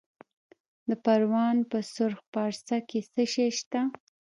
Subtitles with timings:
[0.89, 3.81] د پروان په سرخ پارسا کې څه شی شته؟